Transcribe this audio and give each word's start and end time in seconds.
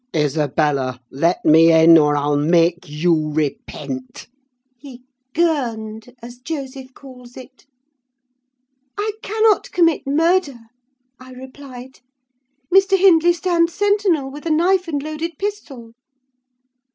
"'Isabella, 0.15 0.99
let 1.11 1.45
me 1.45 1.71
in, 1.71 1.95
or 1.95 2.17
I'll 2.17 2.35
make 2.35 2.89
you 2.89 3.31
repent!' 3.33 4.25
he 4.75 5.03
'girned,' 5.35 6.15
as 6.23 6.39
Joseph 6.39 6.95
calls 6.95 7.37
it. 7.37 7.67
"'I 8.97 9.11
cannot 9.21 9.69
commit 9.71 10.07
murder,' 10.07 10.69
I 11.19 11.33
replied. 11.33 11.99
'Mr. 12.73 12.97
Hindley 12.97 13.33
stands 13.33 13.75
sentinel 13.75 14.31
with 14.31 14.47
a 14.47 14.49
knife 14.49 14.87
and 14.87 15.03
loaded 15.03 15.37
pistol. 15.37 15.91